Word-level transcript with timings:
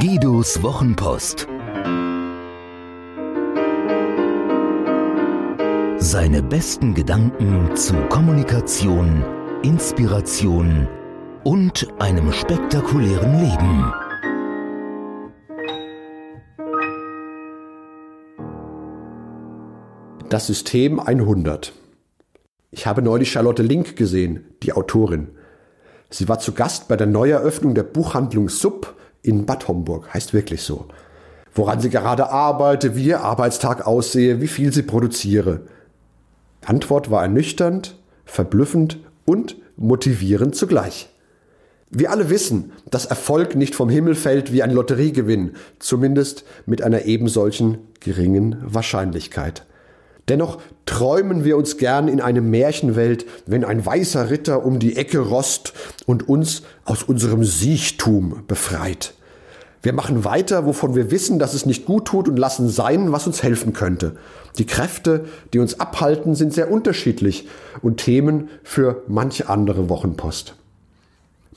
Guidos 0.00 0.62
Wochenpost. 0.62 1.46
Seine 5.98 6.42
besten 6.42 6.94
Gedanken 6.94 7.76
zu 7.76 7.92
Kommunikation, 8.08 9.22
Inspiration 9.62 10.88
und 11.44 11.86
einem 11.98 12.32
spektakulären 12.32 13.40
Leben. 13.40 13.92
Das 20.30 20.46
System 20.46 20.98
100. 20.98 21.74
Ich 22.70 22.86
habe 22.86 23.02
neulich 23.02 23.30
Charlotte 23.30 23.62
Link 23.62 23.96
gesehen, 23.96 24.46
die 24.62 24.72
Autorin. 24.72 25.32
Sie 26.08 26.26
war 26.26 26.38
zu 26.38 26.52
Gast 26.52 26.88
bei 26.88 26.96
der 26.96 27.06
Neueröffnung 27.06 27.74
der 27.74 27.82
Buchhandlung 27.82 28.48
Sub 28.48 28.96
in 29.22 29.46
Bad 29.46 29.68
Homburg. 29.68 30.12
Heißt 30.12 30.32
wirklich 30.32 30.62
so. 30.62 30.86
Woran 31.54 31.80
sie 31.80 31.90
gerade 31.90 32.30
arbeite, 32.30 32.96
wie 32.96 33.06
ihr 33.06 33.22
Arbeitstag 33.22 33.86
aussehe, 33.86 34.40
wie 34.40 34.48
viel 34.48 34.72
sie 34.72 34.82
produziere. 34.82 35.62
Antwort 36.64 37.10
war 37.10 37.22
ernüchternd, 37.22 37.96
verblüffend 38.24 38.98
und 39.24 39.56
motivierend 39.76 40.54
zugleich. 40.54 41.08
Wir 41.92 42.12
alle 42.12 42.30
wissen, 42.30 42.72
dass 42.88 43.06
Erfolg 43.06 43.56
nicht 43.56 43.74
vom 43.74 43.88
Himmel 43.88 44.14
fällt 44.14 44.52
wie 44.52 44.62
ein 44.62 44.70
Lotteriegewinn, 44.70 45.56
zumindest 45.80 46.44
mit 46.64 46.82
einer 46.82 47.06
ebensolchen 47.06 47.78
geringen 47.98 48.56
Wahrscheinlichkeit. 48.62 49.66
Dennoch 50.28 50.60
träumen 50.86 51.44
wir 51.44 51.56
uns 51.56 51.76
gern 51.76 52.06
in 52.06 52.20
eine 52.20 52.40
Märchenwelt, 52.40 53.26
wenn 53.46 53.64
ein 53.64 53.84
weißer 53.84 54.30
Ritter 54.30 54.64
um 54.64 54.78
die 54.78 54.96
Ecke 54.96 55.18
rost 55.18 55.72
und 56.06 56.28
uns 56.28 56.62
aus 56.84 57.02
unserem 57.02 57.42
Siechtum 57.42 58.44
befreit. 58.46 59.14
Wir 59.82 59.94
machen 59.94 60.24
weiter, 60.24 60.66
wovon 60.66 60.94
wir 60.94 61.10
wissen, 61.10 61.38
dass 61.38 61.54
es 61.54 61.64
nicht 61.64 61.86
gut 61.86 62.06
tut 62.06 62.28
und 62.28 62.38
lassen 62.38 62.68
sein, 62.68 63.12
was 63.12 63.26
uns 63.26 63.42
helfen 63.42 63.72
könnte. 63.72 64.16
Die 64.58 64.66
Kräfte, 64.66 65.24
die 65.54 65.58
uns 65.58 65.80
abhalten, 65.80 66.34
sind 66.34 66.52
sehr 66.52 66.70
unterschiedlich 66.70 67.48
und 67.80 67.96
Themen 67.96 68.50
für 68.62 69.02
manche 69.08 69.48
andere 69.48 69.88
Wochenpost. 69.88 70.54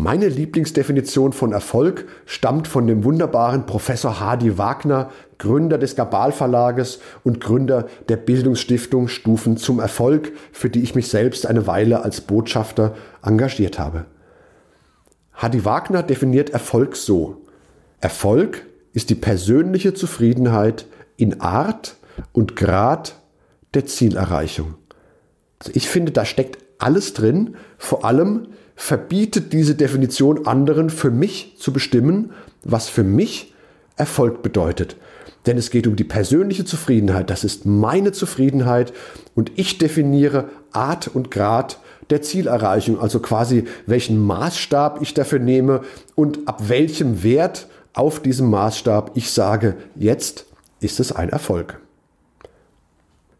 Meine 0.00 0.28
Lieblingsdefinition 0.28 1.32
von 1.32 1.52
Erfolg 1.52 2.06
stammt 2.24 2.68
von 2.68 2.86
dem 2.86 3.02
wunderbaren 3.02 3.66
Professor 3.66 4.20
Hadi 4.20 4.56
Wagner, 4.56 5.10
Gründer 5.38 5.76
des 5.76 5.96
Gabal 5.96 6.30
Verlages 6.30 7.00
und 7.24 7.40
Gründer 7.40 7.88
der 8.08 8.16
Bildungsstiftung 8.16 9.08
Stufen 9.08 9.56
zum 9.56 9.80
Erfolg, 9.80 10.32
für 10.52 10.70
die 10.70 10.82
ich 10.82 10.94
mich 10.94 11.08
selbst 11.08 11.46
eine 11.46 11.66
Weile 11.66 12.02
als 12.02 12.20
Botschafter 12.20 12.94
engagiert 13.22 13.80
habe. 13.80 14.04
Hadi 15.34 15.64
Wagner 15.64 16.04
definiert 16.04 16.50
Erfolg 16.50 16.94
so. 16.94 17.47
Erfolg 18.00 18.66
ist 18.92 19.10
die 19.10 19.14
persönliche 19.14 19.94
Zufriedenheit 19.94 20.86
in 21.16 21.40
Art 21.40 21.96
und 22.32 22.56
Grad 22.56 23.16
der 23.74 23.86
Zielerreichung. 23.86 24.74
Also 25.58 25.72
ich 25.74 25.88
finde, 25.88 26.12
da 26.12 26.24
steckt 26.24 26.58
alles 26.78 27.12
drin, 27.12 27.56
vor 27.76 28.04
allem 28.04 28.48
verbietet 28.76 29.52
diese 29.52 29.74
Definition 29.74 30.46
anderen 30.46 30.90
für 30.90 31.10
mich 31.10 31.56
zu 31.58 31.72
bestimmen, 31.72 32.30
was 32.62 32.88
für 32.88 33.02
mich 33.02 33.52
Erfolg 33.96 34.42
bedeutet. 34.42 34.96
Denn 35.46 35.58
es 35.58 35.70
geht 35.70 35.86
um 35.86 35.96
die 35.96 36.04
persönliche 36.04 36.64
Zufriedenheit. 36.64 37.30
Das 37.30 37.42
ist 37.42 37.66
meine 37.66 38.12
Zufriedenheit 38.12 38.92
und 39.34 39.50
ich 39.56 39.78
definiere 39.78 40.50
Art 40.72 41.08
und 41.08 41.30
Grad 41.30 41.80
der 42.10 42.22
Zielerreichung, 42.22 43.00
also 43.00 43.20
quasi 43.20 43.64
welchen 43.86 44.18
Maßstab 44.18 45.02
ich 45.02 45.14
dafür 45.14 45.38
nehme 45.38 45.82
und 46.14 46.46
ab 46.46 46.68
welchem 46.68 47.22
Wert 47.22 47.66
auf 47.94 48.20
diesem 48.20 48.50
Maßstab 48.50 49.12
ich 49.14 49.30
sage, 49.30 49.76
jetzt 49.94 50.46
ist 50.80 51.00
es 51.00 51.12
ein 51.12 51.28
Erfolg. 51.28 51.80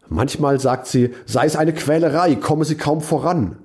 Manchmal 0.09 0.59
sagt 0.59 0.87
sie, 0.87 1.13
sei 1.25 1.45
es 1.45 1.55
eine 1.55 1.73
Quälerei, 1.73 2.35
komme 2.35 2.65
sie 2.65 2.75
kaum 2.75 3.01
voran. 3.01 3.57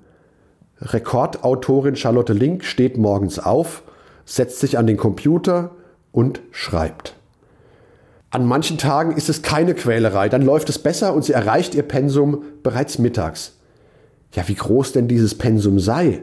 Rekordautorin 0.81 1.97
Charlotte 1.97 2.35
Link 2.35 2.65
steht 2.65 2.99
morgens 2.99 3.39
auf, 3.39 3.83
setzt 4.27 4.61
sich 4.61 4.77
an 4.77 4.87
den 4.87 4.99
Computer 4.99 5.71
und 6.13 6.41
schreibt. 6.51 7.15
An 8.31 8.47
manchen 8.47 8.79
Tagen 8.79 9.13
ist 9.13 9.29
es 9.29 9.43
keine 9.43 9.75
Quälerei, 9.75 10.29
dann 10.29 10.43
läuft 10.43 10.69
es 10.69 10.79
besser 10.79 11.15
und 11.15 11.25
sie 11.25 11.33
erreicht 11.33 11.75
ihr 11.75 11.85
Pensum 11.85 12.43
bereits 12.63 12.99
mittags. 12.99 13.53
Ja, 14.33 14.47
wie 14.49 14.55
groß 14.57 14.93
denn 14.93 15.09
dieses 15.09 15.37
Pensum 15.37 15.79
sei? 15.79 16.23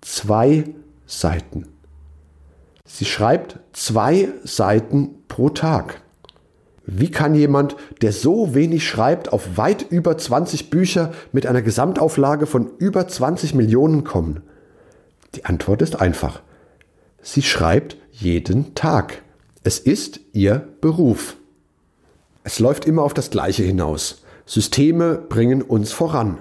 Zwei 0.00 0.64
Seiten. 1.06 1.66
Sie 2.86 3.04
schreibt 3.04 3.58
zwei 3.72 4.28
Seiten 4.44 5.16
pro 5.28 5.50
Tag. 5.50 6.00
Wie 6.86 7.10
kann 7.10 7.34
jemand, 7.34 7.76
der 8.00 8.12
so 8.12 8.54
wenig 8.54 8.88
schreibt, 8.88 9.32
auf 9.32 9.56
weit 9.56 9.82
über 9.90 10.16
20 10.16 10.70
Bücher 10.70 11.12
mit 11.32 11.44
einer 11.44 11.62
Gesamtauflage 11.62 12.46
von 12.46 12.70
über 12.78 13.08
20 13.08 13.54
Millionen 13.54 14.04
kommen? 14.04 14.42
Die 15.34 15.44
Antwort 15.44 15.82
ist 15.82 16.00
einfach. 16.00 16.42
Sie 17.20 17.42
schreibt 17.42 17.96
jeden 18.12 18.76
Tag. 18.76 19.22
Es 19.64 19.80
ist 19.80 20.20
ihr 20.32 20.68
Beruf. 20.80 21.36
Es 22.44 22.60
läuft 22.60 22.84
immer 22.84 23.02
auf 23.02 23.14
das 23.14 23.30
Gleiche 23.30 23.64
hinaus. 23.64 24.22
Systeme 24.46 25.16
bringen 25.16 25.62
uns 25.62 25.90
voran. 25.90 26.38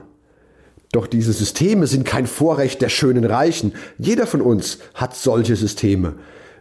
Doch 0.96 1.08
diese 1.08 1.34
Systeme 1.34 1.88
sind 1.88 2.06
kein 2.06 2.26
Vorrecht 2.26 2.82
der 2.82 2.88
schönen 2.88 3.26
Reichen. 3.26 3.74
Jeder 3.98 4.26
von 4.26 4.40
uns 4.40 4.78
hat 4.94 5.14
solche 5.14 5.58
Systeme. 5.58 6.14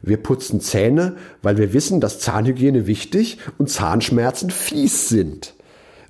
Wir 0.02 0.16
putzen 0.16 0.60
Zähne, 0.60 1.14
weil 1.40 1.56
wir 1.56 1.72
wissen, 1.72 2.00
dass 2.00 2.18
Zahnhygiene 2.18 2.88
wichtig 2.88 3.38
und 3.58 3.70
Zahnschmerzen 3.70 4.50
fies 4.50 5.08
sind. 5.08 5.54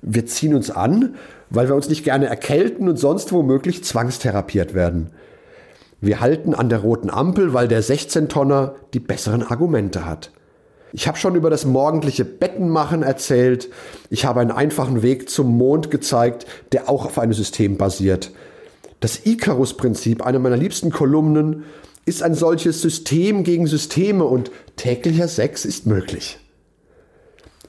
Wir 0.01 0.25
ziehen 0.25 0.55
uns 0.55 0.71
an, 0.71 1.13
weil 1.51 1.67
wir 1.67 1.75
uns 1.75 1.87
nicht 1.87 2.03
gerne 2.03 2.25
erkälten 2.25 2.89
und 2.89 2.97
sonst 2.97 3.31
womöglich 3.31 3.83
zwangstherapiert 3.83 4.73
werden. 4.73 5.11
Wir 6.01 6.19
halten 6.19 6.55
an 6.55 6.69
der 6.69 6.79
roten 6.79 7.11
Ampel, 7.11 7.53
weil 7.53 7.67
der 7.67 7.83
16-Tonner 7.83 8.73
die 8.95 9.01
besseren 9.01 9.43
Argumente 9.43 10.07
hat. 10.07 10.31
Ich 10.97 11.09
habe 11.09 11.17
schon 11.17 11.35
über 11.35 11.49
das 11.49 11.65
morgendliche 11.65 12.23
Bettenmachen 12.23 13.03
erzählt. 13.03 13.69
Ich 14.09 14.23
habe 14.23 14.39
einen 14.39 14.51
einfachen 14.51 15.01
Weg 15.01 15.29
zum 15.29 15.57
Mond 15.57 15.91
gezeigt, 15.91 16.45
der 16.71 16.89
auch 16.89 17.05
auf 17.05 17.19
einem 17.19 17.33
System 17.33 17.75
basiert. 17.75 18.31
Das 19.01 19.25
Icarus-Prinzip, 19.25 20.25
eine 20.25 20.39
meiner 20.39 20.55
liebsten 20.55 20.91
Kolumnen, 20.91 21.65
ist 22.05 22.23
ein 22.23 22.33
solches 22.33 22.81
System 22.81 23.43
gegen 23.43 23.67
Systeme 23.67 24.23
und 24.23 24.51
täglicher 24.77 25.27
Sex 25.27 25.65
ist 25.65 25.85
möglich. 25.85 26.39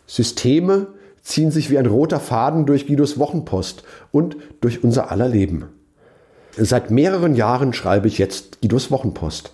Systeme 0.06 0.86
ziehen 1.20 1.50
sich 1.50 1.68
wie 1.68 1.78
ein 1.78 1.86
roter 1.86 2.20
Faden 2.20 2.64
durch 2.64 2.86
Guidos 2.86 3.18
Wochenpost 3.18 3.82
und 4.12 4.36
durch 4.60 4.84
unser 4.84 5.10
aller 5.10 5.28
Leben. 5.28 5.64
Seit 6.56 6.92
mehreren 6.92 7.34
Jahren 7.34 7.72
schreibe 7.72 8.06
ich 8.06 8.18
jetzt 8.18 8.60
Guidos 8.60 8.92
Wochenpost. 8.92 9.50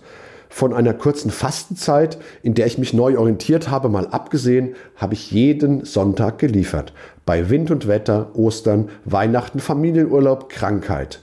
Von 0.55 0.71
einer 0.71 0.93
kurzen 0.93 1.31
Fastenzeit, 1.31 2.19
in 2.43 2.53
der 2.53 2.67
ich 2.67 2.77
mich 2.77 2.93
neu 2.93 3.17
orientiert 3.17 3.71
habe, 3.71 3.89
mal 3.89 4.05
abgesehen, 4.05 4.75
habe 4.95 5.15
ich 5.15 5.31
jeden 5.31 5.83
Sonntag 5.83 6.37
geliefert. 6.37 6.93
Bei 7.25 7.49
Wind 7.49 7.71
und 7.71 7.87
Wetter, 7.87 8.29
Ostern, 8.35 8.89
Weihnachten, 9.03 9.59
Familienurlaub, 9.59 10.49
Krankheit. 10.49 11.21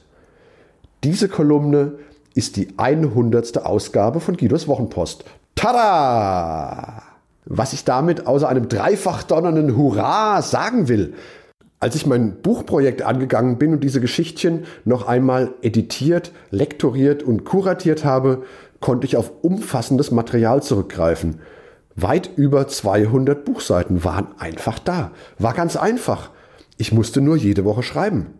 Diese 1.05 1.29
Kolumne 1.29 1.93
ist 2.35 2.57
die 2.57 2.71
100. 2.77 3.65
Ausgabe 3.65 4.19
von 4.19 4.37
Guidos 4.37 4.67
Wochenpost. 4.67 5.25
Tada! 5.55 7.05
Was 7.45 7.73
ich 7.73 7.85
damit 7.85 8.27
außer 8.27 8.49
einem 8.49 8.69
dreifach 8.69 9.23
donnernden 9.23 9.77
Hurra 9.77 10.43
sagen 10.43 10.89
will, 10.89 11.15
als 11.79 11.95
ich 11.95 12.05
mein 12.05 12.43
Buchprojekt 12.43 13.03
angegangen 13.03 13.59
bin 13.59 13.73
und 13.73 13.85
diese 13.85 14.01
Geschichtchen 14.01 14.65
noch 14.85 15.07
einmal 15.07 15.55
editiert, 15.63 16.33
lektoriert 16.51 17.23
und 17.23 17.45
kuratiert 17.45 18.05
habe, 18.05 18.43
konnte 18.81 19.07
ich 19.07 19.17
auf 19.17 19.33
umfassendes 19.43 20.11
Material 20.11 20.63
zurückgreifen. 20.63 21.41
Weit 21.97 22.31
über 22.37 22.67
200 22.67 23.45
Buchseiten 23.45 24.05
waren 24.05 24.29
einfach 24.39 24.79
da. 24.79 25.13
War 25.39 25.55
ganz 25.55 25.77
einfach. 25.77 26.31
Ich 26.79 26.93
musste 26.93 27.21
nur 27.21 27.37
jede 27.37 27.65
Woche 27.65 27.83
schreiben. 27.83 28.35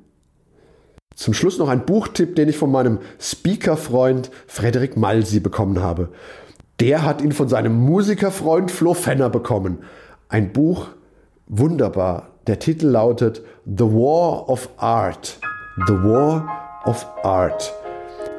Zum 1.15 1.35
Schluss 1.35 1.59
noch 1.59 1.69
ein 1.69 1.85
Buchtipp, 1.85 2.37
den 2.37 2.49
ich 2.49 2.57
von 2.57 2.71
meinem 2.71 3.01
Speaker-Freund 3.21 4.31
Frederik 4.47 4.97
Malsi 4.97 5.41
bekommen 5.41 5.83
habe. 5.83 6.09
Der 6.79 7.05
hat 7.05 7.21
ihn 7.21 7.33
von 7.33 7.49
seinem 7.49 7.75
Musikerfreund 7.75 8.71
Flo 8.71 8.95
Fenner 8.95 9.29
bekommen. 9.29 9.81
Ein 10.31 10.53
Buch, 10.53 10.89
wunderbar. 11.47 12.31
Der 12.47 12.59
Titel 12.59 12.87
lautet 12.87 13.43
The 13.67 13.85
War 13.85 14.49
of 14.49 14.71
Art. 14.79 15.39
The 15.87 15.93
War 15.93 16.49
of 16.87 17.07
Art. 17.23 17.80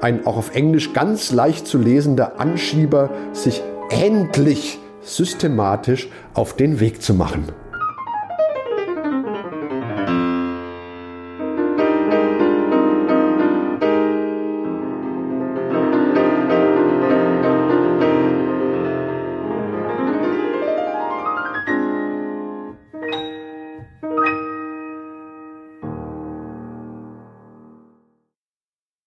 Ein 0.01 0.25
auch 0.25 0.38
auf 0.38 0.56
Englisch 0.56 0.94
ganz 0.94 1.31
leicht 1.31 1.68
zu 1.68 1.77
lesender 1.77 2.39
Anschieber, 2.39 3.12
sich 3.33 3.62
endlich 3.89 4.80
systematisch 5.01 6.09
auf 6.33 6.56
den 6.56 6.80
Weg 6.80 7.01
zu 7.01 7.13
machen. 7.13 7.45